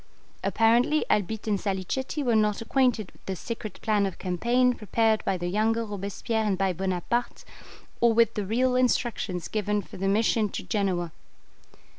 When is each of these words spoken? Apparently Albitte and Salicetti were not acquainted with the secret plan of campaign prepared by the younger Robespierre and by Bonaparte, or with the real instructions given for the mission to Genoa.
Apparently 0.43 1.05
Albitte 1.11 1.45
and 1.45 1.59
Salicetti 1.61 2.23
were 2.23 2.35
not 2.35 2.59
acquainted 2.59 3.11
with 3.11 3.23
the 3.27 3.35
secret 3.35 3.79
plan 3.83 4.07
of 4.07 4.17
campaign 4.17 4.73
prepared 4.73 5.23
by 5.25 5.37
the 5.37 5.45
younger 5.47 5.85
Robespierre 5.85 6.43
and 6.43 6.57
by 6.57 6.73
Bonaparte, 6.73 7.45
or 7.99 8.11
with 8.11 8.33
the 8.33 8.43
real 8.47 8.75
instructions 8.75 9.47
given 9.47 9.79
for 9.83 9.97
the 9.97 10.07
mission 10.07 10.49
to 10.49 10.63
Genoa. 10.63 11.11